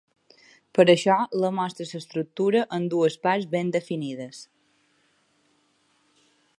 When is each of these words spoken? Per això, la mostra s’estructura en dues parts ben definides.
Per 0.77 0.85
això, 0.93 1.17
la 1.43 1.51
mostra 1.57 1.87
s’estructura 1.89 2.63
en 2.79 2.89
dues 2.97 3.19
parts 3.27 3.47
ben 3.55 3.71
definides. 3.79 4.43